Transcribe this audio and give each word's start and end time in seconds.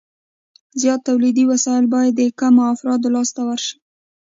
زیات 0.81 1.01
تولیدي 1.09 1.43
وسایل 1.51 1.85
باید 1.95 2.13
د 2.19 2.21
کمو 2.39 2.61
افرادو 2.73 3.07
لاس 3.15 3.29
ته 3.35 3.41
ورشي 3.47 3.75